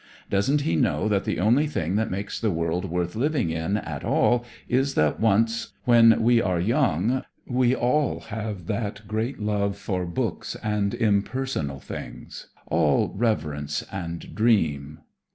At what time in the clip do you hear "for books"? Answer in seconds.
9.77-10.55